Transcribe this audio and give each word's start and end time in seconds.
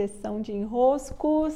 sessão 0.00 0.40
de 0.40 0.50
enroscos. 0.50 1.54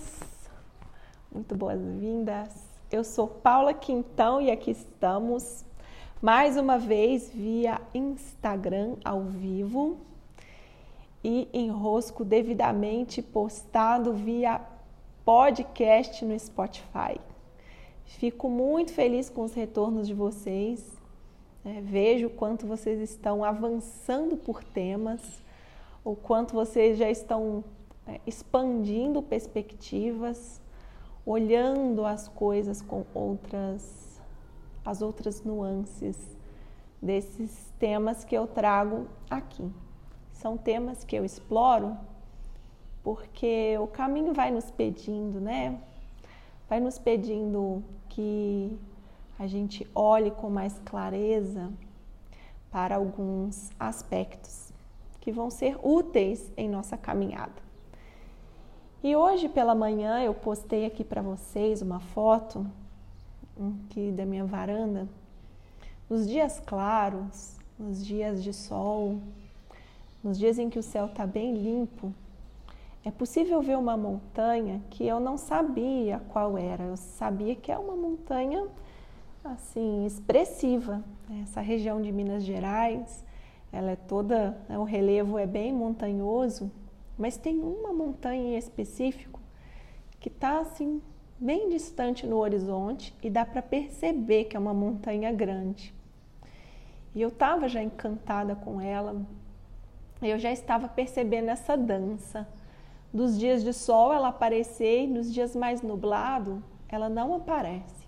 Muito 1.32 1.56
boas-vindas. 1.56 2.50
Eu 2.92 3.02
sou 3.02 3.26
Paula 3.26 3.72
Quintão 3.72 4.38
e 4.38 4.50
aqui 4.50 4.70
estamos 4.70 5.64
mais 6.20 6.58
uma 6.58 6.76
vez 6.76 7.30
via 7.30 7.80
Instagram 7.94 8.96
ao 9.02 9.22
vivo 9.22 9.96
e 11.24 11.48
enrosco 11.54 12.22
devidamente 12.22 13.22
postado 13.22 14.12
via 14.12 14.60
podcast 15.24 16.22
no 16.22 16.38
Spotify. 16.38 17.18
Fico 18.04 18.50
muito 18.50 18.92
feliz 18.92 19.30
com 19.30 19.44
os 19.44 19.54
retornos 19.54 20.06
de 20.06 20.12
vocês. 20.12 20.86
É, 21.64 21.80
vejo 21.80 22.28
quanto 22.28 22.66
vocês 22.66 23.00
estão 23.00 23.42
avançando 23.42 24.36
por 24.36 24.62
temas, 24.62 25.42
o 26.04 26.14
quanto 26.14 26.52
vocês 26.52 26.98
já 26.98 27.10
estão 27.10 27.64
é, 28.06 28.20
expandindo 28.26 29.22
perspectivas, 29.22 30.60
olhando 31.24 32.04
as 32.04 32.28
coisas 32.28 32.82
com 32.82 33.04
outras, 33.14 34.20
as 34.84 35.00
outras 35.00 35.42
nuances 35.42 36.16
desses 37.00 37.72
temas 37.78 38.24
que 38.24 38.36
eu 38.36 38.46
trago 38.46 39.06
aqui. 39.30 39.70
São 40.32 40.56
temas 40.56 41.04
que 41.04 41.16
eu 41.16 41.24
exploro 41.24 41.96
porque 43.02 43.76
o 43.78 43.86
caminho 43.86 44.32
vai 44.32 44.50
nos 44.50 44.70
pedindo, 44.70 45.40
né? 45.40 45.78
Vai 46.68 46.80
nos 46.80 46.98
pedindo 46.98 47.84
que 48.08 48.78
a 49.38 49.46
gente 49.46 49.86
olhe 49.94 50.30
com 50.30 50.48
mais 50.48 50.80
clareza 50.84 51.70
para 52.70 52.96
alguns 52.96 53.70
aspectos 53.78 54.72
que 55.20 55.30
vão 55.30 55.50
ser 55.50 55.78
úteis 55.82 56.52
em 56.56 56.68
nossa 56.68 56.96
caminhada. 56.96 57.63
E 59.04 59.14
hoje 59.14 59.50
pela 59.50 59.74
manhã 59.74 60.22
eu 60.22 60.32
postei 60.32 60.86
aqui 60.86 61.04
para 61.04 61.20
vocês 61.20 61.82
uma 61.82 62.00
foto 62.00 62.66
aqui 63.84 64.10
da 64.10 64.24
minha 64.24 64.46
varanda. 64.46 65.06
Nos 66.08 66.26
dias 66.26 66.58
claros, 66.64 67.58
nos 67.78 68.02
dias 68.02 68.42
de 68.42 68.54
sol, 68.54 69.18
nos 70.22 70.38
dias 70.38 70.58
em 70.58 70.70
que 70.70 70.78
o 70.78 70.82
céu 70.82 71.04
está 71.04 71.26
bem 71.26 71.52
limpo, 71.52 72.14
é 73.04 73.10
possível 73.10 73.60
ver 73.60 73.76
uma 73.76 73.94
montanha 73.94 74.80
que 74.88 75.06
eu 75.06 75.20
não 75.20 75.36
sabia 75.36 76.22
qual 76.30 76.56
era. 76.56 76.84
Eu 76.84 76.96
sabia 76.96 77.54
que 77.54 77.70
é 77.70 77.76
uma 77.76 77.94
montanha 77.94 78.66
assim 79.44 80.06
expressiva. 80.06 81.04
Essa 81.42 81.60
região 81.60 82.00
de 82.00 82.10
Minas 82.10 82.42
Gerais, 82.42 83.22
ela 83.70 83.90
é 83.90 83.96
toda, 83.96 84.56
né, 84.66 84.78
o 84.78 84.84
relevo 84.84 85.38
é 85.38 85.46
bem 85.46 85.74
montanhoso 85.74 86.72
mas 87.18 87.36
tem 87.36 87.58
uma 87.60 87.92
montanha 87.92 88.54
em 88.54 88.56
específico 88.56 89.40
que 90.20 90.28
está 90.28 90.60
assim 90.60 91.02
bem 91.38 91.68
distante 91.68 92.26
no 92.26 92.38
horizonte 92.38 93.14
e 93.22 93.28
dá 93.28 93.44
para 93.44 93.60
perceber 93.60 94.44
que 94.44 94.56
é 94.56 94.60
uma 94.60 94.74
montanha 94.74 95.32
grande. 95.32 95.94
E 97.14 97.20
eu 97.20 97.28
estava 97.28 97.68
já 97.68 97.82
encantada 97.82 98.56
com 98.56 98.80
ela, 98.80 99.24
eu 100.22 100.38
já 100.38 100.50
estava 100.50 100.88
percebendo 100.88 101.48
essa 101.48 101.76
dança. 101.76 102.48
Dos 103.12 103.38
dias 103.38 103.62
de 103.62 103.72
sol 103.72 104.12
ela 104.12 104.28
aparecer 104.28 105.04
e 105.04 105.06
nos 105.06 105.32
dias 105.32 105.54
mais 105.54 105.82
nublados 105.82 106.58
ela 106.88 107.08
não 107.08 107.34
aparece. 107.34 108.03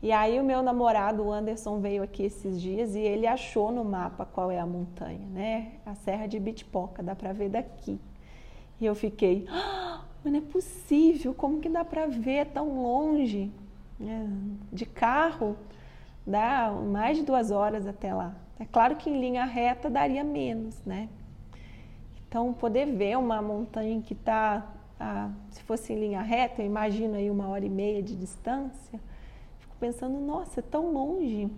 E 0.00 0.12
aí 0.12 0.38
o 0.38 0.44
meu 0.44 0.62
namorado, 0.62 1.24
o 1.24 1.32
Anderson, 1.32 1.80
veio 1.80 2.02
aqui 2.02 2.22
esses 2.22 2.60
dias 2.60 2.94
e 2.94 3.00
ele 3.00 3.26
achou 3.26 3.72
no 3.72 3.84
mapa 3.84 4.24
qual 4.24 4.50
é 4.50 4.58
a 4.58 4.66
montanha, 4.66 5.26
né? 5.32 5.72
A 5.84 5.94
Serra 5.94 6.26
de 6.26 6.38
Bitpoca, 6.38 7.02
dá 7.02 7.16
para 7.16 7.32
ver 7.32 7.48
daqui. 7.48 7.98
E 8.80 8.86
eu 8.86 8.94
fiquei, 8.94 9.44
ah, 9.50 10.02
mas 10.22 10.32
não 10.32 10.38
é 10.38 10.42
possível, 10.42 11.34
como 11.34 11.60
que 11.60 11.68
dá 11.68 11.84
para 11.84 12.06
ver 12.06 12.46
tão 12.46 12.80
longe? 12.80 13.50
É, 14.00 14.26
de 14.72 14.86
carro 14.86 15.56
dá 16.24 16.70
mais 16.70 17.16
de 17.16 17.24
duas 17.24 17.50
horas 17.50 17.84
até 17.84 18.14
lá. 18.14 18.36
É 18.60 18.64
claro 18.64 18.94
que 18.94 19.10
em 19.10 19.18
linha 19.18 19.44
reta 19.44 19.90
daria 19.90 20.22
menos, 20.22 20.80
né? 20.84 21.08
Então, 22.28 22.52
poder 22.52 22.86
ver 22.86 23.16
uma 23.16 23.40
montanha 23.40 24.00
que 24.02 24.12
está, 24.12 24.66
se 25.50 25.62
fosse 25.62 25.92
em 25.92 25.98
linha 25.98 26.20
reta, 26.20 26.62
eu 26.62 26.66
imagino 26.66 27.16
aí 27.16 27.30
uma 27.30 27.48
hora 27.48 27.64
e 27.64 27.70
meia 27.70 28.02
de 28.02 28.14
distância, 28.14 29.00
pensando, 29.78 30.18
nossa, 30.18 30.60
é 30.60 30.62
tão 30.62 30.92
longe. 30.92 31.50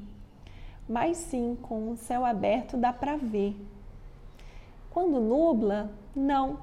Mas 0.88 1.16
sim, 1.16 1.56
com 1.62 1.90
o 1.90 1.96
céu 1.96 2.24
aberto 2.24 2.76
dá 2.76 2.92
para 2.92 3.16
ver. 3.16 3.56
Quando 4.90 5.20
nubla, 5.20 5.90
não. 6.14 6.58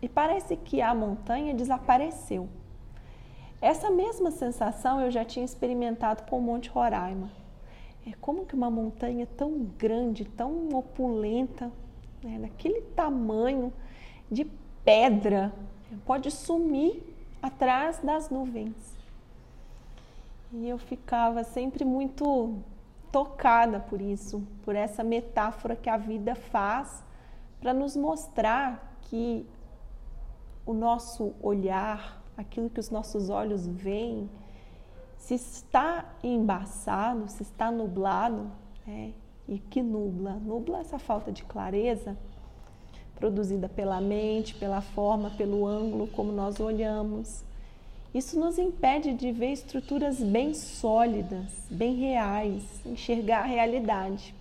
E 0.00 0.08
parece 0.08 0.56
que 0.56 0.80
a 0.80 0.94
montanha 0.94 1.54
desapareceu. 1.54 2.48
Essa 3.60 3.90
mesma 3.90 4.30
sensação 4.30 5.00
eu 5.00 5.10
já 5.10 5.24
tinha 5.24 5.44
experimentado 5.44 6.22
com 6.24 6.38
o 6.38 6.42
Monte 6.42 6.68
Roraima. 6.68 7.30
É 8.06 8.12
como 8.20 8.46
que 8.46 8.54
uma 8.54 8.70
montanha 8.70 9.26
tão 9.36 9.64
grande, 9.76 10.24
tão 10.24 10.68
opulenta, 10.74 11.72
né, 12.22 12.38
daquele 12.38 12.82
tamanho 12.82 13.72
de 14.30 14.44
pedra, 14.84 15.52
pode 16.04 16.30
sumir 16.30 17.02
atrás 17.42 17.98
das 17.98 18.30
nuvens. 18.30 18.95
E 20.52 20.68
eu 20.68 20.78
ficava 20.78 21.42
sempre 21.44 21.84
muito 21.84 22.56
tocada 23.10 23.80
por 23.80 24.00
isso, 24.00 24.46
por 24.62 24.74
essa 24.74 25.02
metáfora 25.02 25.74
que 25.74 25.88
a 25.88 25.96
vida 25.96 26.34
faz 26.34 27.04
para 27.60 27.72
nos 27.72 27.96
mostrar 27.96 28.98
que 29.02 29.46
o 30.64 30.74
nosso 30.74 31.34
olhar, 31.40 32.22
aquilo 32.36 32.68
que 32.68 32.80
os 32.80 32.90
nossos 32.90 33.30
olhos 33.30 33.66
veem, 33.66 34.28
se 35.16 35.34
está 35.34 36.04
embaçado, 36.22 37.28
se 37.28 37.42
está 37.42 37.70
nublado, 37.70 38.50
né? 38.86 39.12
e 39.48 39.58
que 39.58 39.82
nubla? 39.82 40.34
Nubla 40.34 40.78
essa 40.78 40.98
falta 40.98 41.32
de 41.32 41.44
clareza 41.44 42.16
produzida 43.14 43.68
pela 43.68 44.00
mente, 44.00 44.54
pela 44.54 44.80
forma, 44.80 45.30
pelo 45.30 45.66
ângulo 45.66 46.06
como 46.08 46.30
nós 46.32 46.60
olhamos. 46.60 47.44
Isso 48.16 48.40
nos 48.40 48.58
impede 48.58 49.12
de 49.12 49.30
ver 49.30 49.52
estruturas 49.52 50.18
bem 50.22 50.54
sólidas, 50.54 51.52
bem 51.70 51.96
reais, 51.96 52.62
enxergar 52.86 53.40
a 53.40 53.46
realidade. 53.46 54.34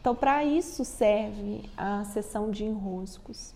Então, 0.00 0.14
para 0.14 0.44
isso 0.44 0.84
serve 0.84 1.68
a 1.76 2.04
sessão 2.04 2.48
de 2.48 2.64
enroscos. 2.64 3.52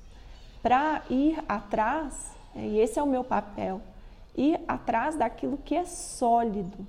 Para 0.61 1.05
ir 1.09 1.39
atrás, 1.49 2.37
né, 2.53 2.67
e 2.67 2.81
esse 2.81 2.99
é 2.99 3.03
o 3.05 3.06
meu 3.06 3.23
papel, 3.23 3.81
ir 4.37 4.59
atrás 4.67 5.15
daquilo 5.15 5.57
que 5.57 5.77
é 5.77 5.84
sólido, 5.84 6.84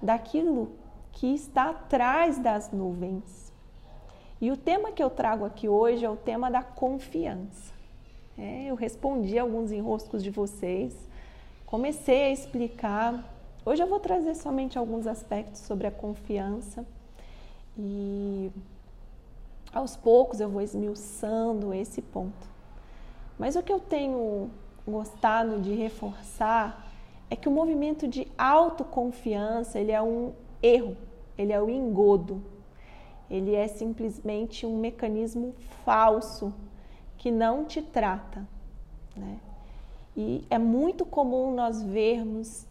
daquilo 0.00 0.72
que 1.12 1.34
está 1.34 1.68
atrás 1.68 2.38
das 2.38 2.72
nuvens. 2.72 3.52
E 4.40 4.50
o 4.50 4.56
tema 4.56 4.90
que 4.90 5.02
eu 5.02 5.10
trago 5.10 5.44
aqui 5.44 5.68
hoje 5.68 6.06
é 6.06 6.08
o 6.08 6.16
tema 6.16 6.50
da 6.50 6.62
confiança. 6.62 7.77
É, 8.38 8.66
eu 8.66 8.76
respondi 8.76 9.36
alguns 9.36 9.72
enroscos 9.72 10.22
de 10.22 10.30
vocês, 10.30 10.94
comecei 11.66 12.26
a 12.26 12.30
explicar. 12.30 13.34
Hoje 13.66 13.82
eu 13.82 13.88
vou 13.88 13.98
trazer 13.98 14.36
somente 14.36 14.78
alguns 14.78 15.08
aspectos 15.08 15.60
sobre 15.62 15.88
a 15.88 15.90
confiança 15.90 16.86
e 17.76 18.52
aos 19.74 19.96
poucos 19.96 20.38
eu 20.38 20.48
vou 20.48 20.62
esmiuçando 20.62 21.74
esse 21.74 22.00
ponto. 22.00 22.46
Mas 23.36 23.56
o 23.56 23.62
que 23.62 23.72
eu 23.72 23.80
tenho 23.80 24.48
gostado 24.86 25.60
de 25.60 25.74
reforçar 25.74 26.88
é 27.28 27.34
que 27.34 27.48
o 27.48 27.52
movimento 27.52 28.06
de 28.06 28.28
autoconfiança 28.38 29.80
ele 29.80 29.90
é 29.90 30.00
um 30.00 30.32
erro, 30.62 30.96
ele 31.36 31.52
é 31.52 31.60
o 31.60 31.66
um 31.66 31.70
engodo, 31.70 32.40
ele 33.28 33.56
é 33.56 33.66
simplesmente 33.66 34.64
um 34.64 34.78
mecanismo 34.78 35.56
falso 35.84 36.54
que 37.18 37.30
não 37.30 37.64
te 37.64 37.82
trata. 37.82 38.46
Né? 39.16 39.38
E 40.16 40.46
é 40.48 40.58
muito 40.58 41.04
comum 41.04 41.54
nós 41.54 41.82
vermos 41.82 42.66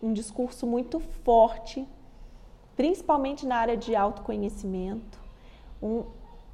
um 0.00 0.12
discurso 0.12 0.66
muito 0.66 1.00
forte, 1.00 1.86
principalmente 2.76 3.46
na 3.46 3.56
área 3.56 3.76
de 3.76 3.96
autoconhecimento, 3.96 5.18
um 5.82 6.04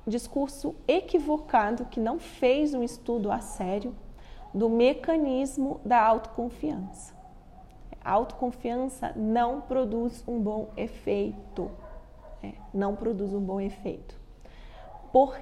discurso 0.06 0.74
equivocado 0.86 1.84
que 1.86 2.00
não 2.00 2.18
fez 2.18 2.74
um 2.74 2.82
estudo 2.82 3.30
a 3.30 3.40
sério 3.40 3.94
do 4.54 4.68
mecanismo 4.68 5.80
da 5.84 6.00
autoconfiança. 6.00 7.14
A 8.02 8.12
autoconfiança 8.12 9.12
não 9.14 9.60
produz 9.60 10.24
um 10.26 10.40
bom 10.40 10.68
efeito. 10.76 11.70
É, 12.42 12.52
não 12.72 12.96
produz 12.96 13.34
um 13.34 13.40
bom 13.40 13.60
efeito. 13.60 14.18
Por 15.12 15.38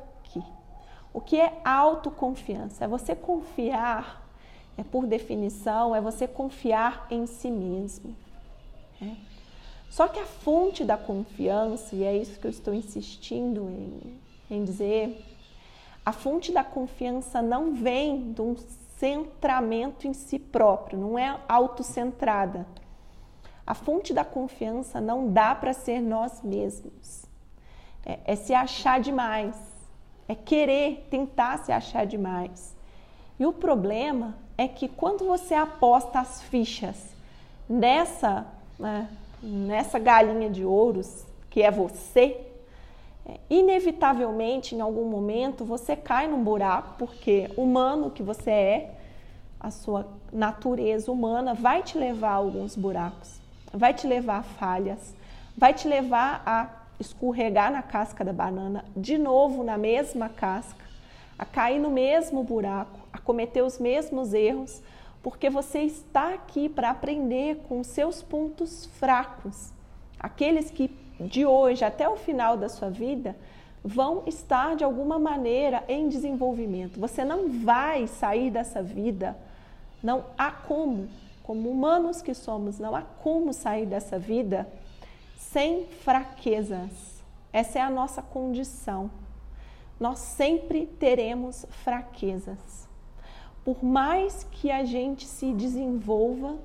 o 1.17 1.21
que 1.23 1.41
é 1.41 1.59
autoconfiança? 1.65 2.85
É 2.85 2.87
você 2.87 3.17
confiar, 3.17 4.29
é 4.77 4.85
por 4.85 5.07
definição, 5.07 5.97
é 5.97 6.01
você 6.01 6.29
confiar 6.29 7.07
em 7.11 7.25
si 7.25 7.51
mesmo. 7.51 8.15
Né? 9.01 9.17
Só 9.89 10.09
que 10.09 10.21
a 10.21 10.27
fonte 10.27 10.85
da 10.85 10.99
confiança, 10.99 11.97
e 11.97 12.05
é 12.05 12.15
isso 12.15 12.39
que 12.39 12.47
eu 12.47 12.51
estou 12.51 12.75
insistindo 12.75 13.63
em, 13.71 14.21
em 14.51 14.63
dizer, 14.63 15.25
A 16.05 16.13
fonte 16.13 16.53
da 16.53 16.63
confiança 16.63 17.43
não 17.43 17.73
vem 17.73 18.33
de 18.33 18.41
um 18.41 18.55
centramento 18.99 20.07
em 20.07 20.13
si 20.13 20.39
próprio, 20.39 20.99
não 20.99 21.19
é 21.19 21.41
autocentrada. 21.49 22.65
A 23.67 23.75
fonte 23.75 24.13
da 24.13 24.25
confiança 24.25 25.01
não 25.01 25.33
dá 25.33 25.55
para 25.55 25.73
ser 25.73 26.01
nós 26.01 26.43
mesmos. 26.43 27.25
É, 28.05 28.21
é, 28.25 28.37
se 28.37 28.55
achar 28.55 29.01
demais, 29.01 29.57
é 30.29 30.35
querer 30.35 31.07
tentar 31.11 31.59
se 31.59 31.73
achar 31.73 32.07
demais. 32.07 32.75
E 33.39 33.47
o 33.47 33.53
problema 33.53 34.35
é 34.57 34.67
que 34.67 34.89
quando 34.89 35.25
você 35.25 35.55
aposta 35.55 36.21
as 36.21 36.43
fichas 36.43 36.97
nessa, 37.69 38.47
né, 38.79 39.09
nessa 39.43 39.99
galinha 39.99 40.49
de 40.49 40.65
ouros, 40.65 41.25
que 41.51 41.63
é 41.63 41.71
você, 41.71 42.41
é, 43.27 43.39
inevitavelmente, 43.51 44.75
em 44.75 44.81
algum 44.81 45.05
momento, 45.05 45.65
você 45.65 45.95
cai 45.95 46.27
num 46.27 46.43
buraco, 46.43 46.95
porque 46.99 47.51
humano 47.57 48.11
que 48.11 48.23
você 48.23 48.51
é, 48.51 48.95
a 49.61 49.71
sua 49.71 50.07
natureza 50.33 51.11
humana 51.11 51.55
vai 51.55 51.83
te 51.83 51.99
levar 51.99 52.31
a 52.31 52.35
alguns 52.35 52.77
buracos, 52.77 53.41
vai 53.73 53.93
te 53.93 54.07
levar 54.07 54.39
a 54.39 54.43
falhas, 54.43 55.15
vai 55.57 55.75
te 55.75 55.89
levar 55.89 56.43
a 56.47 56.69
escorregar 56.99 57.71
na 57.71 57.83
casca 57.83 58.25
da 58.25 58.33
banana, 58.33 58.85
de 58.97 59.19
novo 59.19 59.63
na 59.63 59.77
mesma 59.77 60.29
casca, 60.29 60.85
a 61.39 61.45
cair 61.45 61.79
no 61.79 61.91
mesmo 61.91 62.43
buraco, 62.43 62.99
a 63.13 63.19
cometer 63.19 63.63
os 63.63 63.79
mesmos 63.79 64.33
erros, 64.33 64.83
porque 65.23 65.51
você 65.51 65.81
está 65.81 66.35
aqui 66.35 66.69
para 66.69 66.91
aprender 66.91 67.57
com 67.69 67.83
seus 67.83 68.23
pontos 68.23 68.87
fracos, 68.99 69.73
aqueles 70.19 70.71
que 70.71 70.91
de 71.21 71.45
hoje 71.45 71.85
até 71.85 72.09
o 72.09 72.17
final 72.17 72.57
da 72.57 72.69
sua 72.69 72.91
vida 72.91 73.37
vão 73.83 74.23
estar 74.27 74.77
de 74.77 74.85
alguma 74.85 75.19
maneira 75.19 75.85
em 75.89 76.09
desenvolvimento. 76.09 76.99
Você 76.99 77.25
não 77.25 77.49
vai 77.49 78.07
sair 78.07 78.51
dessa 78.51 78.83
vida, 78.83 79.37
não 80.03 80.25
há 80.37 80.51
como, 80.51 81.09
como 81.43 81.71
humanos 81.71 82.21
que 82.21 82.35
somos, 82.35 82.79
não 82.79 82.95
há 82.97 83.03
como 83.03 83.53
sair 83.53 83.87
dessa 83.87 84.19
vida 84.19 84.67
sem 85.37 85.87
fraquezas. 85.87 87.23
Essa 87.53 87.79
é 87.79 87.83
a 87.83 87.91
nossa 87.91 88.21
condição. 88.21 89.11
Nós 90.01 90.19
sempre 90.19 90.87
teremos 90.87 91.65
fraquezas. 91.71 92.89
Por 93.65 93.85
mais 93.85 94.45
que 94.45 94.71
a 94.71 94.85
gente 94.85 95.27
se 95.27 95.53
desenvolva, 95.53 96.57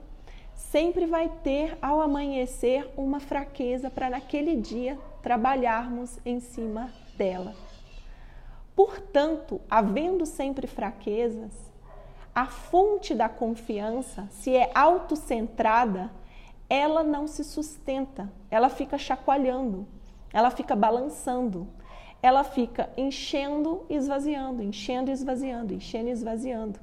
sempre 0.53 1.06
vai 1.06 1.29
ter 1.44 1.77
ao 1.81 2.01
amanhecer 2.01 2.91
uma 2.95 3.19
fraqueza 3.19 3.89
para 3.89 4.09
naquele 4.09 4.56
dia 4.56 4.97
trabalharmos 5.21 6.19
em 6.25 6.39
cima 6.39 6.91
dela. 7.17 7.56
Portanto, 8.75 9.62
havendo 9.69 10.25
sempre 10.25 10.67
fraquezas, 10.67 11.51
a 12.33 12.45
fonte 12.45 13.13
da 13.13 13.27
confiança, 13.27 14.27
se 14.31 14.56
é 14.56 14.71
autocentrada, 14.74 16.09
ela 16.73 17.03
não 17.03 17.27
se 17.27 17.44
sustenta, 17.44 18.31
ela 18.50 18.69
fica 18.69 18.97
chacoalhando, 18.97 19.85
ela 20.31 20.50
fica 20.50 20.73
balançando, 20.73 21.68
ela 22.21 22.45
fica 22.45 22.89
enchendo 22.95 23.85
e 23.89 23.95
esvaziando, 23.95 24.63
enchendo 24.63 25.09
e 25.09 25.13
esvaziando, 25.13 25.73
enchendo 25.73 26.07
e 26.07 26.12
esvaziando. 26.12 26.79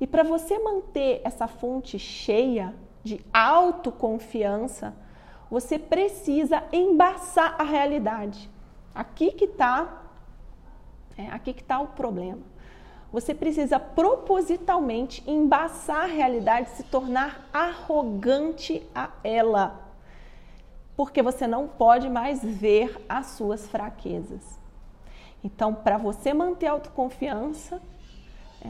E 0.00 0.08
para 0.08 0.24
você 0.24 0.58
manter 0.58 1.20
essa 1.22 1.46
fonte 1.46 2.00
cheia, 2.00 2.74
de 3.04 3.24
autoconfiança, 3.32 4.92
você 5.48 5.78
precisa 5.78 6.64
embaçar 6.72 7.54
a 7.60 7.62
realidade. 7.62 8.50
Aqui 8.92 9.30
que 9.30 9.44
está, 9.44 10.02
é, 11.16 11.28
aqui 11.28 11.52
que 11.52 11.62
está 11.62 11.78
o 11.78 11.86
problema. 11.86 12.42
Você 13.12 13.34
precisa 13.34 13.80
propositalmente 13.80 15.22
embaçar 15.26 16.04
a 16.04 16.06
realidade, 16.06 16.70
se 16.70 16.82
tornar 16.82 17.48
arrogante 17.52 18.86
a 18.94 19.10
ela, 19.24 19.92
porque 20.94 21.22
você 21.22 21.46
não 21.46 21.66
pode 21.66 22.08
mais 22.10 22.44
ver 22.44 23.04
as 23.08 23.28
suas 23.28 23.66
fraquezas. 23.66 24.58
Então, 25.42 25.74
para 25.74 25.96
você 25.96 26.34
manter 26.34 26.66
a 26.66 26.72
autoconfiança, 26.72 27.80
é, 28.62 28.68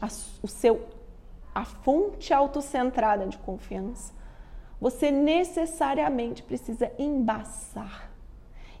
a, 0.00 0.06
o 0.42 0.48
seu 0.48 0.88
a 1.54 1.64
fonte 1.64 2.32
autocentrada 2.32 3.26
de 3.26 3.36
confiança, 3.38 4.12
você 4.80 5.10
necessariamente 5.10 6.40
precisa 6.40 6.92
embaçar. 6.96 8.10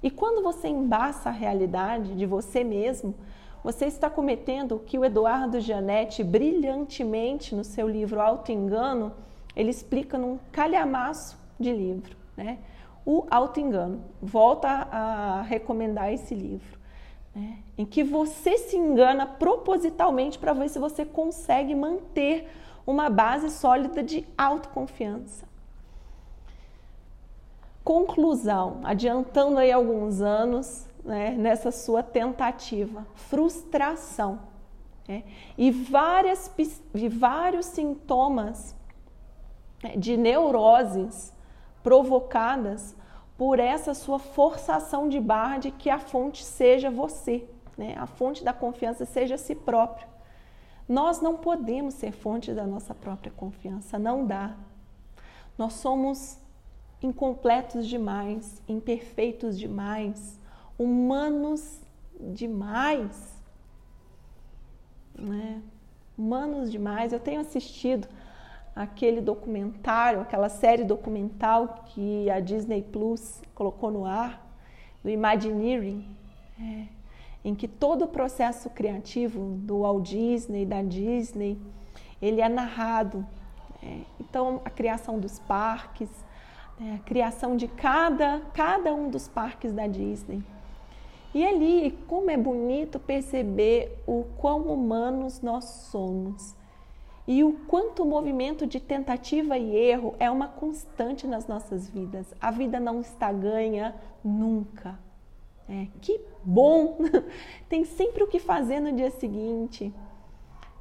E 0.00 0.12
quando 0.12 0.44
você 0.44 0.68
embaça 0.68 1.28
a 1.28 1.32
realidade 1.32 2.14
de 2.14 2.24
você 2.24 2.62
mesmo, 2.62 3.16
você 3.62 3.86
está 3.86 4.08
cometendo 4.08 4.76
o 4.76 4.78
que 4.78 4.98
o 4.98 5.04
Eduardo 5.04 5.60
Gianetti 5.60 6.22
brilhantemente 6.22 7.54
no 7.54 7.64
seu 7.64 7.88
livro 7.88 8.20
Auto 8.20 8.52
Engano, 8.52 9.12
ele 9.54 9.70
explica 9.70 10.16
num 10.16 10.38
calhamaço 10.52 11.38
de 11.58 11.72
livro, 11.72 12.16
né? 12.36 12.58
O 13.04 13.26
Auto 13.30 13.58
Engano. 13.58 14.02
Volta 14.20 14.68
a 14.68 15.42
recomendar 15.42 16.12
esse 16.12 16.34
livro. 16.34 16.78
Né? 17.34 17.58
Em 17.76 17.84
que 17.84 18.04
você 18.04 18.58
se 18.58 18.76
engana 18.76 19.26
propositalmente 19.26 20.38
para 20.38 20.52
ver 20.52 20.68
se 20.68 20.78
você 20.78 21.04
consegue 21.04 21.74
manter 21.74 22.48
uma 22.86 23.08
base 23.10 23.50
sólida 23.50 24.02
de 24.02 24.26
autoconfiança. 24.36 25.46
Conclusão, 27.84 28.80
adiantando 28.84 29.58
aí 29.58 29.72
alguns 29.72 30.20
anos 30.20 30.87
né, 31.08 31.30
nessa 31.30 31.72
sua 31.72 32.02
tentativa, 32.02 33.06
frustração 33.14 34.40
né, 35.08 35.24
e, 35.56 35.70
várias, 35.70 36.52
e 36.94 37.08
vários 37.08 37.64
sintomas 37.64 38.76
né, 39.82 39.96
de 39.96 40.18
neuroses 40.18 41.32
provocadas 41.82 42.94
por 43.38 43.58
essa 43.58 43.94
sua 43.94 44.18
forçação 44.18 45.08
de 45.08 45.18
barra 45.18 45.56
de 45.56 45.70
que 45.70 45.88
a 45.88 45.98
fonte 45.98 46.44
seja 46.44 46.90
você, 46.90 47.48
né, 47.76 47.94
a 47.96 48.06
fonte 48.06 48.44
da 48.44 48.52
confiança 48.52 49.06
seja 49.06 49.38
si 49.38 49.54
próprio. 49.54 50.06
Nós 50.86 51.22
não 51.22 51.38
podemos 51.38 51.94
ser 51.94 52.12
fonte 52.12 52.52
da 52.52 52.66
nossa 52.66 52.94
própria 52.94 53.32
confiança, 53.32 53.98
não 53.98 54.26
dá. 54.26 54.54
Nós 55.56 55.74
somos 55.74 56.38
incompletos 57.02 57.86
demais, 57.86 58.62
imperfeitos 58.68 59.58
demais, 59.58 60.38
humanos 60.78 61.80
demais. 62.20 63.42
Né? 65.14 65.62
Humanos 66.16 66.70
demais. 66.70 67.12
Eu 67.12 67.20
tenho 67.20 67.40
assistido 67.40 68.08
aquele 68.74 69.20
documentário, 69.20 70.20
aquela 70.20 70.48
série 70.48 70.84
documental 70.84 71.84
que 71.86 72.30
a 72.30 72.40
Disney 72.40 72.82
Plus 72.82 73.42
colocou 73.54 73.90
no 73.90 74.06
ar, 74.06 74.46
do 75.02 75.10
Imagineering. 75.10 76.16
É 76.60 76.98
em 77.44 77.54
que 77.54 77.68
todo 77.68 78.04
o 78.04 78.08
processo 78.08 78.68
criativo 78.70 79.56
do 79.58 79.80
Walt 79.80 80.08
Disney, 80.08 80.66
da 80.66 80.82
Disney, 80.82 81.58
ele 82.20 82.40
é 82.40 82.48
narrado. 82.48 83.26
É, 83.82 84.00
então, 84.20 84.60
a 84.64 84.70
criação 84.70 85.18
dos 85.18 85.38
parques, 85.38 86.10
é, 86.80 86.94
a 86.94 86.98
criação 86.98 87.56
de 87.56 87.68
cada, 87.68 88.40
cada 88.52 88.92
um 88.92 89.08
dos 89.08 89.28
parques 89.28 89.72
da 89.72 89.86
Disney. 89.86 90.42
E 91.34 91.44
ali, 91.46 91.96
como 92.06 92.30
é 92.30 92.36
bonito 92.36 92.98
perceber 92.98 94.02
o 94.06 94.24
quão 94.38 94.62
humanos 94.62 95.40
nós 95.40 95.64
somos 95.64 96.56
e 97.28 97.44
o 97.44 97.52
quanto 97.66 98.02
o 98.02 98.06
movimento 98.06 98.66
de 98.66 98.80
tentativa 98.80 99.58
e 99.58 99.76
erro 99.76 100.14
é 100.18 100.30
uma 100.30 100.48
constante 100.48 101.26
nas 101.26 101.46
nossas 101.46 101.86
vidas. 101.86 102.34
A 102.40 102.50
vida 102.50 102.80
não 102.80 103.02
está 103.02 103.30
ganha 103.30 103.94
nunca. 104.24 104.98
É, 105.68 105.88
que 106.00 106.18
bom! 106.42 106.96
Tem 107.68 107.84
sempre 107.84 108.24
o 108.24 108.26
que 108.26 108.38
fazer 108.38 108.80
no 108.80 108.94
dia 108.94 109.10
seguinte. 109.10 109.92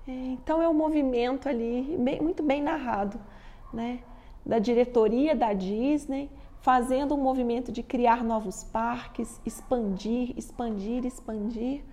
É, 0.08 0.12
então 0.12 0.62
é 0.62 0.70
um 0.70 0.74
movimento 0.74 1.50
ali 1.50 1.98
bem, 2.00 2.22
muito 2.22 2.42
bem 2.42 2.64
narrado, 2.64 3.20
né? 3.74 4.00
Da 4.46 4.58
diretoria 4.58 5.36
da 5.36 5.52
Disney 5.52 6.30
fazendo 6.62 7.16
um 7.16 7.22
movimento 7.22 7.72
de 7.72 7.82
criar 7.82 8.24
novos 8.24 8.64
parques, 8.64 9.40
expandir, 9.46 10.34
expandir, 10.38 11.06
expandir. 11.06 11.84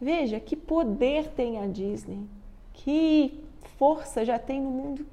Veja 0.00 0.38
que 0.38 0.56
poder 0.56 1.28
tem 1.30 1.58
a 1.58 1.66
Disney, 1.66 2.26
que 2.72 3.42
força 3.78 4.24
já 4.24 4.38
tem 4.38 4.60
no 4.60 4.70
mundo. 4.70 5.06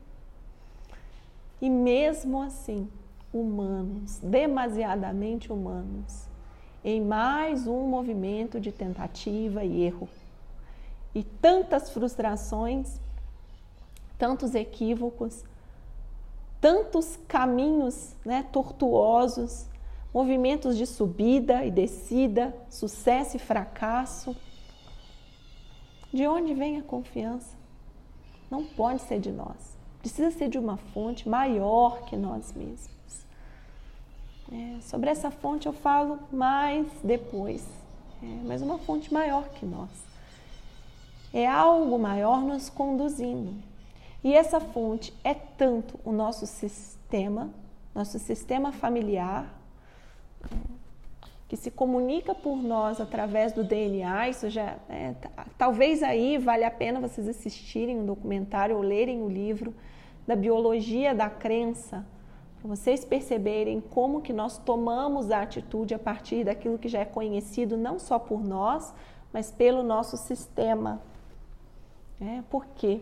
E 1.62 1.70
mesmo 1.70 2.42
assim, 2.42 2.90
humanos, 3.34 4.20
demasiadamente 4.20 5.52
humanos, 5.52 6.28
em 6.84 7.02
mais 7.02 7.68
um 7.68 7.88
movimento 7.88 8.60
de 8.60 8.72
tentativa 8.72 9.64
e 9.64 9.84
erro. 9.84 10.10
E 11.14 11.24
tantas 11.24 11.90
frustrações, 11.90 13.00
tantos 14.18 14.56
equívocos, 14.56 15.44
tantos 16.62 17.18
caminhos 17.28 18.16
né, 18.24 18.46
tortuosos, 18.52 19.66
movimentos 20.14 20.78
de 20.78 20.86
subida 20.86 21.66
e 21.66 21.72
descida, 21.72 22.56
sucesso 22.70 23.36
e 23.36 23.40
fracasso. 23.40 24.36
De 26.14 26.28
onde 26.28 26.54
vem 26.54 26.78
a 26.78 26.84
confiança? 26.84 27.58
Não 28.50 28.64
pode 28.64 29.02
ser 29.02 29.20
de 29.20 29.32
nós. 29.32 29.78
Precisa 30.00 30.30
ser 30.30 30.50
de 30.50 30.60
uma 30.60 30.78
fonte 30.78 31.28
maior 31.28 32.06
que 32.06 32.16
nós 32.16 32.54
mesmos. 32.54 32.92
É, 34.52 34.82
sobre 34.82 35.10
essa 35.10 35.32
fonte 35.32 35.66
eu 35.66 35.74
falo 35.74 36.20
mais 36.32 36.86
depois, 37.02 37.66
é, 38.22 38.26
mas 38.44 38.62
uma 38.62 38.78
fonte 38.78 39.14
maior 39.14 39.48
que 39.50 39.66
nós. 39.66 39.90
É 41.34 41.48
algo 41.48 41.98
maior 41.98 42.42
nos 42.42 42.70
conduzindo. 42.70 43.71
E 44.24 44.34
essa 44.36 44.60
fonte 44.60 45.14
é 45.24 45.34
tanto 45.34 46.00
o 46.06 46.12
nosso 46.12 46.46
sistema, 46.46 47.50
nosso 47.94 48.20
sistema 48.20 48.72
familiar, 48.72 49.52
que 51.48 51.58
se 51.58 51.70
comunica 51.70 52.34
por 52.34 52.56
nós 52.58 53.02
através 53.02 53.52
do 53.52 53.64
DNA. 53.64 54.30
Isso 54.30 54.50
já 54.50 54.78
é, 54.88 55.16
talvez 55.58 56.02
aí 56.02 56.38
vale 56.38 56.64
a 56.64 56.72
pena 56.72 57.00
vocês 57.00 57.28
assistirem 57.28 58.00
um 58.00 58.06
documentário 58.06 58.78
ou 58.78 58.82
lerem 58.82 59.22
o 59.22 59.28
livro 59.28 59.74
da 60.26 60.36
biologia 60.36 61.14
da 61.14 61.30
crença, 61.30 62.06
para 62.60 62.70
vocês 62.70 63.04
perceberem 63.04 63.82
como 63.82 64.22
que 64.22 64.32
nós 64.32 64.58
tomamos 64.60 65.32
a 65.32 65.42
atitude 65.42 65.96
a 65.96 66.00
partir 66.00 66.46
daquilo 66.46 66.78
que 66.78 66.88
já 66.88 67.00
é 67.00 67.06
conhecido 67.06 67.76
não 67.76 67.98
só 67.98 68.20
por 68.20 68.42
nós, 68.44 68.94
mas 69.34 69.52
pelo 69.52 69.82
nosso 69.82 70.16
sistema. 70.16 71.02
É, 72.22 72.44
por 72.50 72.66
quê? 72.76 73.02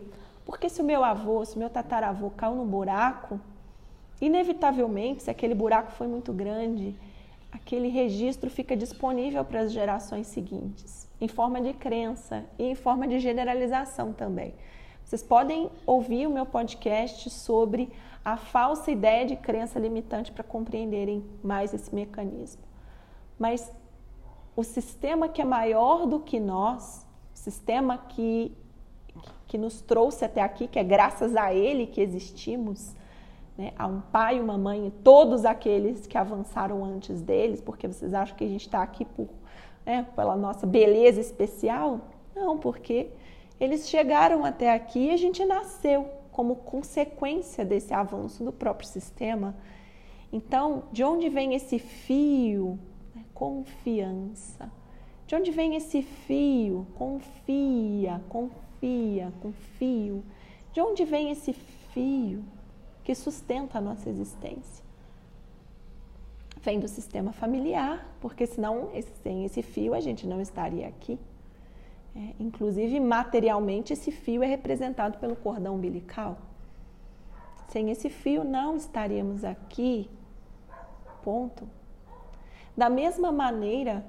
Porque 0.50 0.68
se 0.68 0.82
o 0.82 0.84
meu 0.84 1.04
avô, 1.04 1.44
se 1.44 1.54
o 1.54 1.60
meu 1.60 1.70
tataravô 1.70 2.28
caiu 2.28 2.56
num 2.56 2.66
buraco, 2.66 3.38
inevitavelmente, 4.20 5.22
se 5.22 5.30
aquele 5.30 5.54
buraco 5.54 5.92
foi 5.92 6.08
muito 6.08 6.32
grande, 6.32 6.96
aquele 7.52 7.86
registro 7.86 8.50
fica 8.50 8.76
disponível 8.76 9.44
para 9.44 9.60
as 9.60 9.70
gerações 9.70 10.26
seguintes, 10.26 11.08
em 11.20 11.28
forma 11.28 11.60
de 11.60 11.72
crença 11.72 12.44
e 12.58 12.64
em 12.64 12.74
forma 12.74 13.06
de 13.06 13.20
generalização 13.20 14.12
também. 14.12 14.52
Vocês 15.04 15.22
podem 15.22 15.70
ouvir 15.86 16.26
o 16.26 16.30
meu 16.30 16.44
podcast 16.44 17.30
sobre 17.30 17.88
a 18.24 18.36
falsa 18.36 18.90
ideia 18.90 19.24
de 19.24 19.36
crença 19.36 19.78
limitante 19.78 20.32
para 20.32 20.42
compreenderem 20.42 21.24
mais 21.44 21.72
esse 21.72 21.94
mecanismo. 21.94 22.62
Mas 23.38 23.72
o 24.56 24.64
sistema 24.64 25.28
que 25.28 25.40
é 25.40 25.44
maior 25.44 26.08
do 26.08 26.18
que 26.18 26.40
nós, 26.40 27.06
o 27.32 27.38
sistema 27.38 27.96
que 27.96 28.52
que 29.50 29.58
nos 29.58 29.80
trouxe 29.80 30.24
até 30.24 30.40
aqui, 30.40 30.68
que 30.68 30.78
é 30.78 30.84
graças 30.84 31.34
a 31.34 31.52
Ele 31.52 31.84
que 31.84 32.00
existimos, 32.00 32.94
né? 33.58 33.72
a 33.76 33.84
um 33.84 34.00
pai, 34.00 34.38
uma 34.38 34.56
mãe 34.56 34.86
e 34.86 34.90
todos 34.92 35.44
aqueles 35.44 36.06
que 36.06 36.16
avançaram 36.16 36.84
antes 36.84 37.20
deles, 37.20 37.60
porque 37.60 37.88
vocês 37.88 38.14
acham 38.14 38.36
que 38.36 38.44
a 38.44 38.48
gente 38.48 38.66
está 38.66 38.80
aqui 38.80 39.04
por, 39.04 39.26
né, 39.84 40.06
pela 40.14 40.36
nossa 40.36 40.68
beleza 40.68 41.20
especial? 41.20 42.00
Não, 42.32 42.58
porque 42.58 43.08
eles 43.58 43.88
chegaram 43.88 44.44
até 44.44 44.72
aqui 44.72 45.06
e 45.06 45.10
a 45.10 45.16
gente 45.16 45.44
nasceu 45.44 46.08
como 46.30 46.54
consequência 46.54 47.64
desse 47.64 47.92
avanço 47.92 48.44
do 48.44 48.52
próprio 48.52 48.88
sistema. 48.88 49.56
Então, 50.32 50.84
de 50.92 51.02
onde 51.02 51.28
vem 51.28 51.56
esse 51.56 51.80
fio? 51.80 52.78
Confiança. 53.34 54.70
De 55.26 55.34
onde 55.34 55.50
vem 55.50 55.74
esse 55.74 56.02
fio? 56.02 56.86
Confia, 56.94 58.22
confia 58.28 58.69
confia, 58.80 59.32
confio. 59.40 60.24
De 60.72 60.80
onde 60.80 61.04
vem 61.04 61.30
esse 61.30 61.52
fio 61.52 62.42
que 63.04 63.14
sustenta 63.14 63.78
a 63.78 63.80
nossa 63.80 64.08
existência? 64.08 64.84
Vem 66.62 66.78
do 66.78 66.88
sistema 66.88 67.32
familiar, 67.32 68.06
porque 68.20 68.46
senão 68.46 68.90
sem 69.22 69.44
esse 69.44 69.62
fio 69.62 69.94
a 69.94 70.00
gente 70.00 70.26
não 70.26 70.40
estaria 70.40 70.88
aqui. 70.88 71.18
É, 72.14 72.34
inclusive, 72.40 72.98
materialmente, 72.98 73.92
esse 73.92 74.10
fio 74.10 74.42
é 74.42 74.46
representado 74.46 75.18
pelo 75.18 75.36
cordão 75.36 75.76
umbilical. 75.76 76.38
Sem 77.68 77.90
esse 77.90 78.10
fio, 78.10 78.42
não 78.42 78.76
estaríamos 78.76 79.44
aqui. 79.44 80.10
Ponto. 81.22 81.68
Da 82.76 82.90
mesma 82.90 83.30
maneira 83.30 84.04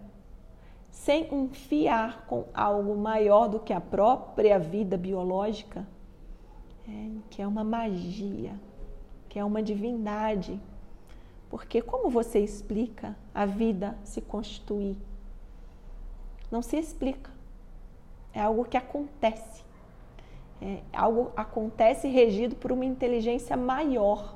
sem 0.91 1.27
um 1.33 1.49
fiar 1.49 2.25
com 2.27 2.45
algo 2.53 2.95
maior 2.95 3.47
do 3.47 3.59
que 3.59 3.73
a 3.73 3.81
própria 3.81 4.59
vida 4.59 4.97
biológica, 4.97 5.87
é, 6.87 7.09
que 7.29 7.41
é 7.41 7.47
uma 7.47 7.63
magia, 7.63 8.53
que 9.29 9.39
é 9.39 9.43
uma 9.43 9.63
divindade. 9.63 10.59
Porque 11.49 11.81
como 11.81 12.09
você 12.09 12.39
explica 12.39 13.15
a 13.33 13.45
vida 13.45 13.97
se 14.03 14.21
constituir? 14.21 14.97
Não 16.51 16.61
se 16.61 16.77
explica. 16.77 17.31
É 18.33 18.41
algo 18.41 18.65
que 18.65 18.77
acontece. 18.77 19.63
É 20.61 20.81
algo 20.93 21.31
acontece 21.35 22.07
regido 22.07 22.55
por 22.55 22.71
uma 22.71 22.85
inteligência 22.85 23.57
maior, 23.57 24.35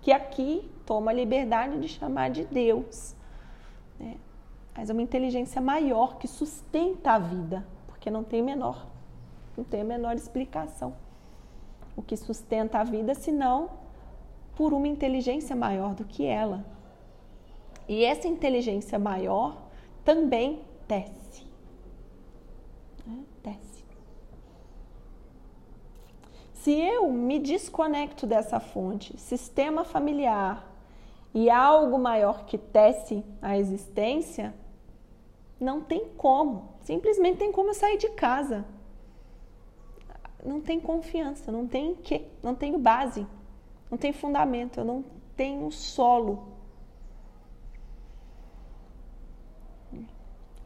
que 0.00 0.12
aqui 0.12 0.70
toma 0.86 1.10
a 1.10 1.14
liberdade 1.14 1.80
de 1.80 1.88
chamar 1.88 2.30
de 2.30 2.44
Deus. 2.44 3.16
Mas 4.78 4.88
é 4.88 4.92
uma 4.92 5.02
inteligência 5.02 5.60
maior 5.60 6.18
que 6.18 6.28
sustenta 6.28 7.10
a 7.10 7.18
vida, 7.18 7.66
porque 7.88 8.08
não 8.08 8.22
tem 8.22 8.40
menor, 8.40 8.86
não 9.56 9.64
tem 9.64 9.80
a 9.80 9.84
menor 9.84 10.14
explicação. 10.14 10.94
O 11.96 12.00
que 12.00 12.16
sustenta 12.16 12.78
a 12.78 12.84
vida, 12.84 13.12
senão 13.12 13.70
por 14.54 14.72
uma 14.72 14.86
inteligência 14.86 15.56
maior 15.56 15.96
do 15.96 16.04
que 16.04 16.24
ela. 16.24 16.64
E 17.88 18.04
essa 18.04 18.28
inteligência 18.28 19.00
maior 19.00 19.60
também 20.04 20.62
desce. 20.86 21.44
Né? 23.04 23.24
Desce. 23.42 23.84
Se 26.52 26.70
eu 26.70 27.10
me 27.10 27.40
desconecto 27.40 28.28
dessa 28.28 28.60
fonte, 28.60 29.18
sistema 29.18 29.82
familiar, 29.82 30.68
e 31.34 31.50
algo 31.50 31.98
maior 31.98 32.46
que 32.46 32.56
tece 32.56 33.24
a 33.42 33.58
existência, 33.58 34.54
não 35.60 35.80
tem 35.80 36.08
como. 36.16 36.70
Simplesmente 36.82 37.38
tem 37.38 37.52
como 37.52 37.70
eu 37.70 37.74
sair 37.74 37.98
de 37.98 38.08
casa. 38.10 38.64
Não 40.44 40.60
tem 40.60 40.78
confiança, 40.80 41.50
não 41.50 41.66
tem 41.66 41.94
que, 41.94 42.24
não 42.42 42.54
tenho 42.54 42.78
base, 42.78 43.26
não 43.90 43.98
tem 43.98 44.12
fundamento, 44.12 44.78
eu 44.78 44.84
não 44.84 45.04
tenho 45.36 45.70
solo. 45.70 46.56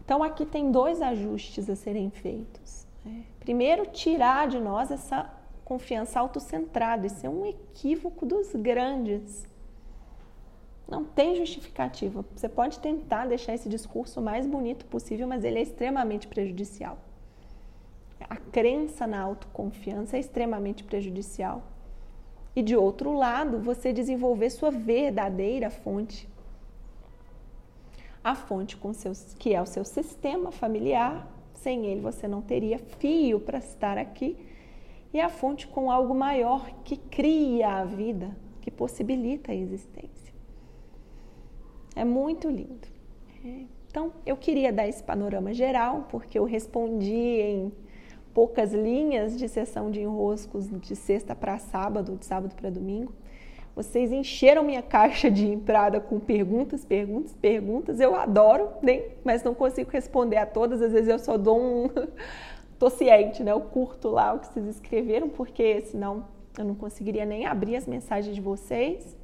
Então 0.05 0.23
aqui 0.23 0.45
tem 0.45 0.71
dois 0.71 1.01
ajustes 1.01 1.71
a 1.71 1.77
serem 1.77 2.11
feitos. 2.11 2.87
Né? 3.05 3.25
Primeiro, 3.41 3.87
tirar 3.87 4.47
de 4.47 4.61
nós 4.61 4.91
essa 4.91 5.33
confiança 5.65 6.21
autocentrada. 6.21 7.07
Isso 7.07 7.25
é 7.25 7.31
um 7.31 7.47
equívoco 7.47 8.27
dos 8.27 8.53
grandes. 8.55 9.47
Não 10.89 11.05
tem 11.05 11.37
justificativa. 11.37 12.25
Você 12.35 12.49
pode 12.49 12.79
tentar 12.79 13.27
deixar 13.27 13.55
esse 13.55 13.69
discurso 13.69 14.21
o 14.21 14.23
mais 14.23 14.47
bonito 14.47 14.85
possível, 14.87 15.27
mas 15.27 15.45
ele 15.45 15.59
é 15.59 15.63
extremamente 15.63 16.27
prejudicial. 16.27 16.99
A 18.29 18.37
crença 18.37 19.07
na 19.07 19.21
autoconfiança 19.21 20.17
é 20.17 20.21
extremamente 20.21 20.85
prejudicial. 20.85 21.63
E 22.55 22.63
de 22.63 22.77
outro 22.77 23.13
lado, 23.13 23.59
você 23.59 23.93
desenvolver 23.93 24.51
sua 24.51 24.71
verdadeira 24.71 25.71
fonte. 25.71 26.29
A 28.23 28.35
fonte 28.35 28.77
com 28.77 28.93
seus, 28.93 29.35
que 29.35 29.55
é 29.55 29.61
o 29.61 29.67
seu 29.67 29.85
sistema 29.85 30.53
familiar, 30.53 31.27
sem 31.55 31.87
ele 31.87 32.01
você 32.01 32.29
não 32.29 32.43
teria 32.43 32.79
fio 32.79 33.41
para 33.41 33.59
estar 33.59 33.97
aqui. 33.97 34.37
E 35.13 35.21
a 35.21 35.29
fonte 35.29 35.67
com 35.67 35.91
algo 35.91 36.15
maior 36.15 36.71
que 36.85 36.97
cria 36.97 37.69
a 37.69 37.85
vida, 37.85 38.37
que 38.61 38.71
possibilita 38.71 39.53
a 39.53 39.55
existência. 39.55 40.22
É 41.95 42.05
muito 42.05 42.49
lindo. 42.49 42.89
Então, 43.89 44.13
eu 44.25 44.37
queria 44.37 44.73
dar 44.73 44.89
esse 44.89 45.03
panorama 45.03 45.53
geral, 45.53 46.07
porque 46.09 46.39
eu 46.39 46.45
respondi 46.45 47.13
em 47.13 47.73
poucas 48.33 48.73
linhas 48.73 49.37
de 49.37 49.49
sessão 49.49 49.91
de 49.91 50.01
enroscos 50.01 50.71
de 50.81 50.97
sexta 50.97 51.35
para 51.35 51.59
sábado, 51.59 52.17
de 52.17 52.25
sábado 52.25 52.55
para 52.55 52.71
domingo. 52.71 53.13
Vocês 53.75 54.13
encheram 54.13 54.65
minha 54.65 54.83
caixa 54.83 55.31
de 55.31 55.47
entrada 55.47 56.01
com 56.01 56.21
perguntas, 56.21 56.85
perguntas, 56.85 57.35
perguntas. 57.35 58.01
Eu 58.01 58.15
adoro, 58.15 58.69
nem, 58.83 59.05
mas 59.25 59.43
não 59.43 59.55
consigo 59.55 59.91
responder 59.91 60.37
a 60.37 60.47
todas. 60.47 60.81
Às 60.81 60.93
vezes 60.93 61.09
eu 61.09 61.19
só 61.19 61.37
dou 61.37 61.61
um. 61.61 61.89
Tô 62.79 62.91
ciente, 62.91 63.43
né? 63.45 63.53
Eu 63.53 63.61
curto 63.61 64.09
lá 64.09 64.35
o 64.35 64.41
que 64.41 64.49
vocês 64.49 64.67
escreveram, 64.67 65.29
porque 65.29 65.83
senão 65.83 66.25
eu 66.59 66.65
não 66.65 66.75
conseguiria 66.75 67.25
nem 67.25 67.47
abrir 67.47 67.77
as 67.77 67.87
mensagens 67.87 68.35
de 68.35 68.41
vocês 68.41 69.17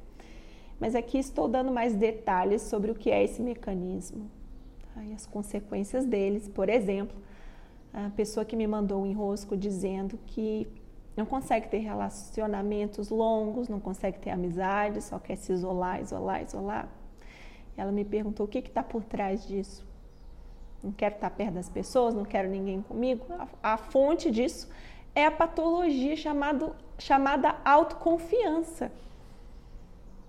mas 0.79 0.95
aqui 0.95 1.17
estou 1.17 1.47
dando 1.47 1.71
mais 1.71 1.93
detalhes 1.95 2.61
sobre 2.61 2.91
o 2.91 2.95
que 2.95 3.11
é 3.11 3.23
esse 3.23 3.41
mecanismo 3.41 4.29
tá? 4.93 5.03
e 5.03 5.13
as 5.13 5.25
consequências 5.25 6.05
deles. 6.05 6.47
Por 6.47 6.69
exemplo, 6.69 7.17
a 7.93 8.09
pessoa 8.11 8.45
que 8.45 8.55
me 8.55 8.65
mandou 8.65 9.01
um 9.01 9.05
enrosco 9.05 9.57
dizendo 9.57 10.17
que 10.25 10.67
não 11.17 11.25
consegue 11.25 11.67
ter 11.67 11.79
relacionamentos 11.79 13.09
longos, 13.09 13.67
não 13.67 13.79
consegue 13.79 14.19
ter 14.19 14.29
amizade, 14.29 15.01
só 15.01 15.19
quer 15.19 15.35
se 15.35 15.51
isolar, 15.51 16.01
isolar, 16.01 16.41
isolar. 16.41 16.87
Ela 17.75 17.91
me 17.91 18.05
perguntou 18.05 18.45
o 18.45 18.49
que 18.49 18.59
está 18.59 18.81
por 18.81 19.03
trás 19.03 19.45
disso. 19.45 19.85
não 20.81 20.93
quero 20.93 21.15
estar 21.15 21.29
perto 21.29 21.55
das 21.55 21.69
pessoas, 21.69 22.13
não 22.13 22.23
quero 22.23 22.49
ninguém 22.49 22.81
comigo. 22.81 23.25
A, 23.61 23.73
a 23.73 23.77
fonte 23.77 24.31
disso 24.31 24.69
é 25.13 25.25
a 25.25 25.31
patologia 25.31 26.15
chamado, 26.15 26.73
chamada 26.97 27.55
autoconfiança. 27.65 28.91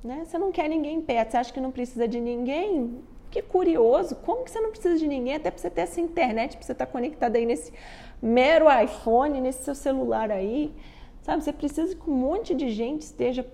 Né? 0.03 0.25
Você 0.25 0.39
não 0.39 0.51
quer 0.51 0.69
ninguém 0.69 1.01
perto, 1.01 1.33
você 1.33 1.37
acha 1.37 1.53
que 1.53 1.61
não 1.61 1.71
precisa 1.71 2.09
de 2.09 2.21
ninguém? 2.21 3.03
Que 3.31 3.43
curioso, 3.43 4.17
como 4.17 4.45
que 4.45 4.51
você 4.51 4.61
não 4.61 4.71
precisa 4.71 4.97
de 4.97 5.07
ninguém? 5.07 5.35
Até 5.35 5.51
para 5.51 5.61
você 5.61 5.71
ter 5.71 5.83
essa 5.83 6.01
internet, 6.01 6.57
para 6.57 6.67
você 6.67 6.73
estar 6.73 6.87
conectado 6.87 7.37
aí 7.37 7.47
nesse 7.47 7.73
mero 8.21 8.67
iPhone, 8.83 9.41
nesse 9.41 9.63
seu 9.65 9.75
celular 9.75 10.31
aí. 10.31 10.75
Sabe, 11.23 11.45
você 11.45 11.53
precisa 11.53 11.95
que 11.95 12.11
um 12.11 12.15
monte 12.15 12.55
de 12.55 12.71
gente 12.71 13.03
esteja 13.03 13.47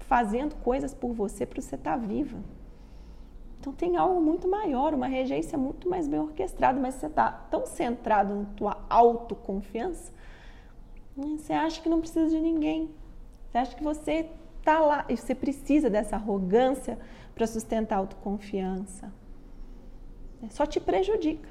fazendo 0.00 0.54
coisas 0.56 0.92
por 0.92 1.12
você 1.12 1.46
para 1.46 1.62
você 1.62 1.76
estar 1.76 1.96
viva. 1.96 2.38
Então 3.58 3.72
tem 3.72 3.96
algo 3.96 4.20
muito 4.20 4.48
maior, 4.48 4.92
uma 4.92 5.06
regência 5.06 5.56
muito 5.56 5.88
mais 5.88 6.08
bem 6.08 6.18
orquestrada, 6.18 6.80
mas 6.80 6.96
você 6.96 7.06
está 7.06 7.30
tão 7.30 7.64
centrado 7.64 8.34
na 8.34 8.44
tua 8.56 8.84
autoconfiança, 8.90 10.12
né, 11.16 11.36
você 11.38 11.52
acha 11.52 11.80
que 11.80 11.88
não 11.88 12.00
precisa 12.00 12.28
de 12.28 12.40
ninguém. 12.40 12.90
Você 13.48 13.58
acha 13.58 13.76
que 13.76 13.84
você 13.84 14.28
está 14.62 14.78
lá 14.78 15.04
e 15.08 15.16
você 15.16 15.34
precisa 15.34 15.90
dessa 15.90 16.14
arrogância 16.14 16.96
para 17.34 17.46
sustentar 17.46 17.96
a 17.96 17.98
autoconfiança. 17.98 19.12
É, 20.42 20.48
só 20.48 20.64
te 20.64 20.80
prejudica. 20.80 21.48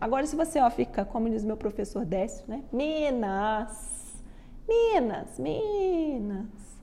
Agora, 0.00 0.26
se 0.26 0.34
você 0.34 0.58
ó, 0.60 0.70
fica, 0.70 1.04
como 1.04 1.28
diz 1.28 1.44
meu 1.44 1.56
professor 1.56 2.04
Décio, 2.04 2.44
né? 2.48 2.64
Minas, 2.72 4.22
Minas, 4.66 5.38
Minas. 5.38 6.74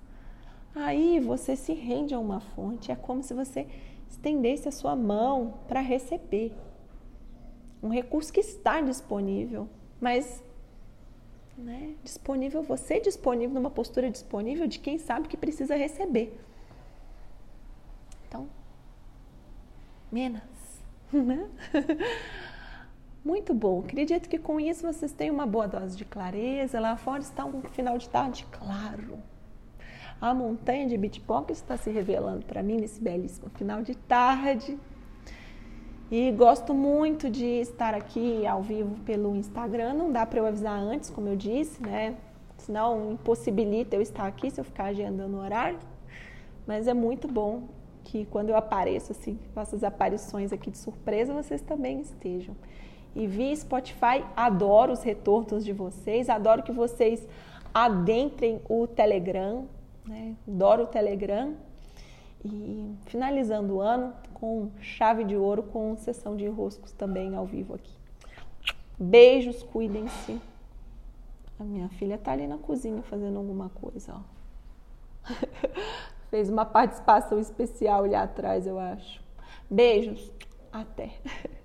Aí 0.74 1.20
você 1.20 1.56
se 1.56 1.74
rende 1.74 2.14
a 2.14 2.20
uma 2.20 2.40
fonte. 2.40 2.92
É 2.92 2.96
como 2.96 3.24
se 3.24 3.34
você 3.34 3.68
estendesse 4.08 4.70
a 4.70 4.72
sua 4.72 4.96
mão 4.96 5.56
para 5.68 5.82
receber 5.82 6.54
um 7.82 7.90
recurso 7.90 8.32
que 8.32 8.40
está 8.40 8.80
disponível, 8.82 9.68
mas 10.00 10.44
né, 11.62 11.96
disponível, 12.04 12.62
você 12.62 13.00
disponível 13.00 13.56
numa 13.56 13.70
postura 13.70 14.10
disponível 14.10 14.68
de 14.68 14.80
quem 14.80 14.98
sabe 14.98 15.28
que 15.28 15.38
precisa 15.38 15.76
receber. 15.76 16.40
Então, 18.28 18.48
menos, 20.12 20.42
né? 21.14 21.50
Muito 23.24 23.54
bom. 23.54 23.82
Acredito 23.82 24.28
que 24.28 24.40
com 24.40 24.60
isso 24.60 24.82
vocês 24.82 25.12
têm 25.12 25.30
uma 25.30 25.46
boa 25.46 25.68
dose 25.68 25.96
de 25.96 26.04
clareza. 26.04 26.80
Lá 26.80 26.98
fora 26.98 27.22
está 27.22 27.46
um 27.46 27.62
final 27.62 27.98
de 27.98 28.10
tarde 28.10 28.46
claro. 28.52 29.20
A 30.20 30.34
montanha 30.34 30.88
de 30.88 30.98
Bitpock 30.98 31.52
está 31.52 31.78
se 31.78 31.92
revelando 31.92 32.46
para 32.46 32.64
mim 32.64 32.78
nesse 32.78 33.00
belíssimo 33.00 33.50
final 33.52 33.84
de 33.84 33.96
tarde. 33.96 34.78
E 36.12 36.30
gosto 36.34 36.74
muito 36.74 37.30
de 37.30 37.46
estar 37.46 37.94
aqui 37.94 38.46
ao 38.46 38.62
vivo 38.62 39.00
pelo 39.06 39.34
Instagram. 39.34 39.94
Não 39.94 40.12
dá 40.12 40.26
para 40.26 40.40
eu 40.40 40.46
avisar 40.46 40.78
antes, 40.78 41.10
como 41.10 41.30
eu 41.30 41.38
disse, 41.38 41.82
né? 41.82 42.18
Senão 42.58 43.14
impossibilita 43.14 43.96
eu 43.96 44.02
estar 44.02 44.28
aqui 44.28 44.52
se 44.52 44.60
eu 44.60 44.66
ficar 44.66 44.88
agendando 44.88 45.38
o 45.38 45.40
horário. 45.40 45.80
Mas 46.68 46.86
é 46.86 46.94
muito 46.94 47.30
bom 47.30 47.70
que 48.04 48.26
quando 48.26 48.50
eu 48.50 48.58
apareço, 48.58 49.14
assim, 49.14 49.40
faço 49.54 49.74
as 49.74 49.86
aparições 49.86 50.52
aqui 50.52 50.70
de 50.70 50.78
surpresa, 50.78 51.34
vocês 51.34 51.62
também 51.62 52.02
estejam. 52.02 52.58
E 53.16 53.26
vi 53.26 53.56
Spotify, 53.56 54.26
adoro 54.36 54.92
os 54.92 55.04
retornos 55.04 55.64
de 55.64 55.72
vocês, 55.72 56.30
adoro 56.30 56.62
que 56.62 56.74
vocês 56.74 57.26
adentrem 57.74 58.60
o 58.68 58.86
Telegram, 58.86 59.66
né? 60.06 60.36
Adoro 60.46 60.84
o 60.84 60.88
Telegram. 60.88 61.56
E 62.44 62.96
finalizando 63.06 63.76
o 63.76 63.82
ano 63.82 64.14
com 64.42 64.72
chave 64.82 65.24
de 65.24 65.38
ouro, 65.38 65.62
com 65.62 65.96
sessão 65.96 66.36
de 66.36 66.48
roscos 66.48 66.92
também 66.92 67.36
ao 67.36 67.46
vivo 67.46 67.76
aqui. 67.76 67.94
Beijos, 69.00 69.62
cuidem-se. 69.62 70.42
A 71.60 71.64
minha 71.64 71.88
filha 71.90 72.18
tá 72.18 72.32
ali 72.32 72.48
na 72.48 72.58
cozinha 72.58 73.04
fazendo 73.04 73.38
alguma 73.38 73.70
coisa, 73.70 74.16
ó. 74.16 74.22
Fez 76.32 76.50
uma 76.50 76.66
participação 76.66 77.40
especial 77.40 78.04
ali 78.04 78.16
atrás, 78.16 78.66
eu 78.66 78.80
acho. 78.80 79.24
Beijos, 79.70 80.32
até. 80.72 81.12